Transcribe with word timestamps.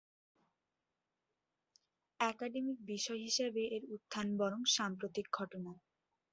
Academic 2.19 2.77
বিষয় 2.87 3.19
হিসাবে 3.19 3.61
এর 3.75 3.83
উত্থান 3.95 4.27
বরং 4.39 4.59
সাম্প্রতিক 4.75 5.27
ঘটনা। 5.33 5.71